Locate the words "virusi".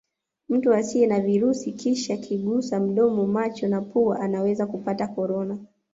1.19-1.71